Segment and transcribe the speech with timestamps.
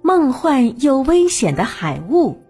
[0.00, 2.42] 梦幻又危险的海雾，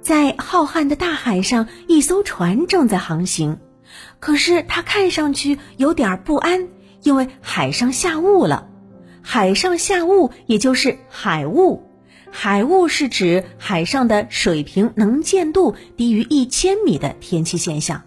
[0.00, 3.60] 在浩瀚的大海上，一艘船正在航行。
[4.18, 6.68] 可是它看上去有点不安，
[7.04, 8.68] 因为海上下雾了。
[9.22, 11.84] 海上下雾，也就是海雾。
[12.30, 18.02] 海雾是指海上的水平能见度低于一千米的天气现象。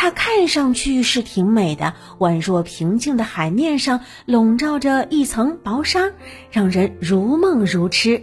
[0.00, 6.12] 它看上去是挺美的，宛若平静的海面上笼罩着一层薄纱，
[6.52, 8.22] 让人如梦如痴。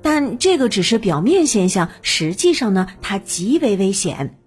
[0.00, 4.38] 但这个只是表面现象，实际上呢，它极为危险。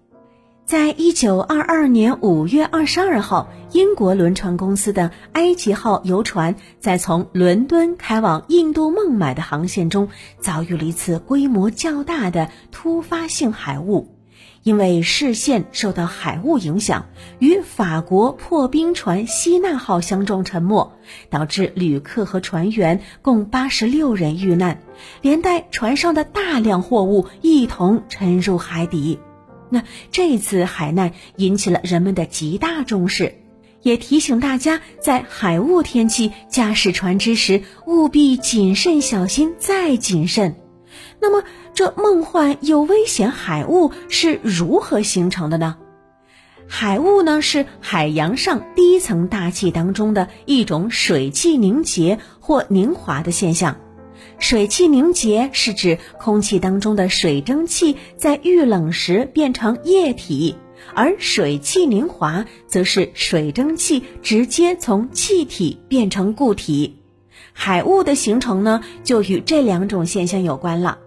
[0.66, 10.10] 在一九二二年五月二十二号，英国轮船公司的埃及号游船在从伦敦开往印度孟买的航线中，
[10.40, 14.15] 遭遇了一次规模较大的突发性海雾。
[14.64, 17.06] 因为视线受到海雾影响，
[17.40, 20.94] 与法国破冰船希纳号相撞沉没，
[21.30, 24.82] 导致旅客和船员共八十六人遇难，
[25.22, 29.20] 连带船上的大量货物一同沉入海底。
[29.70, 33.36] 那这次海难引起了人们的极大重视，
[33.82, 40.56] 也提醒大家在海雾天气驾驶船只时务必谨慎小心再谨慎。
[41.20, 41.44] 那么，
[41.76, 45.76] 这梦幻又危险海雾是如何形成的呢？
[46.68, 53.76] 海雾呢，是海洋上低层大气当中的一种水汽凝结或凝华的现象。
[54.40, 60.56] 水汽凝结是指空气当中的水蒸气在遇冷时变成液体，
[60.94, 67.02] 而水汽凝华则是水蒸气直接从气体变成固体。
[67.52, 71.00] 海雾的形成呢，就与这两种现象有关了。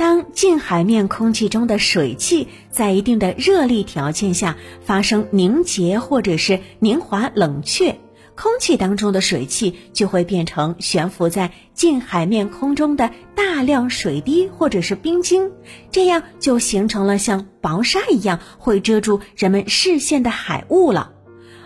[0.00, 8.00] 当近海面空气中的水汽在一定的热力条件下发生凝结或者是凝华冷却，
[8.34, 15.52] 空气当中的水汽就会变成悬浮在近海面空中的大量水滴或者是冰晶，
[15.90, 21.12] 这样就形成了像薄纱一样会遮住人们视线的海雾了。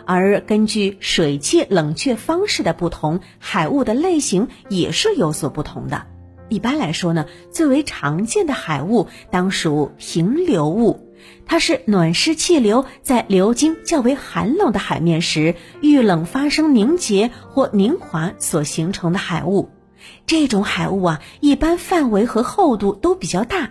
[0.06, 6.06] 而根据水汽冷却方式的不同，海雾的类型也是有所不同的。
[6.48, 11.12] 一般来说呢，最为常见的海雾当属平流雾，
[11.46, 19.70] 它是暖湿气流在流经较为寒冷的海面时遇冷发生凝结或凝华所形成的海雾。
[20.26, 23.70] 这种海雾啊，一般范围和厚度都比较大，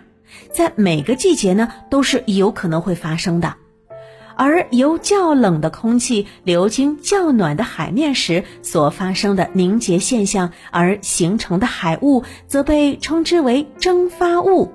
[0.52, 3.54] 在每个季节呢都是有可能会发生的。
[4.36, 14.72] 而由较冷的空气流经较暖的海面时所发生的凝结现象而形成的海雾，则被称之为蒸发雾。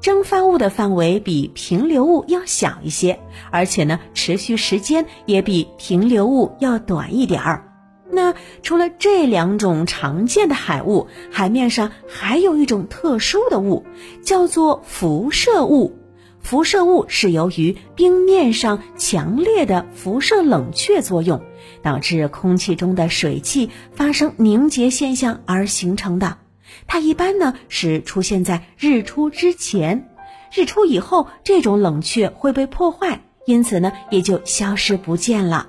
[0.00, 3.18] 蒸发雾的范围比平流雾要小一些，
[3.50, 7.72] 而且呢，持续时间也比平流雾要短一点儿。
[8.08, 13.84] 那除了这两种常见的海雾，海面上还有一种特殊的雾，
[14.22, 15.98] 叫做辐射雾。
[16.46, 21.42] 辐射物是由于冰面上强烈的辐射冷却作用，
[21.82, 26.38] 导致空气中的水汽发生凝结现象而形成的。
[26.86, 30.08] 它一般呢是出现在日出之前，
[30.54, 35.66] 日出以后这种冷却会被破坏，因此呢也就消失不见了。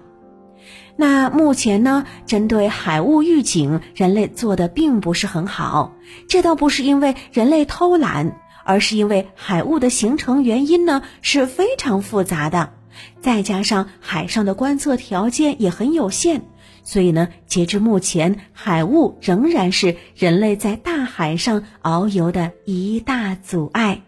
[0.95, 5.95] 那目前呢，针对海雾预警，人类做的并不是很好。
[6.29, 8.39] 这倒不是因为人类偷懒。
[8.67, 12.73] 而是因为海雾的形成原因呢是非常复杂的，
[13.21, 16.41] 再加上海上的观测条件也很有限，
[16.83, 24.01] 所以呢，截至目前，海雾仍然是人类在大海上遨游的一大阻碍。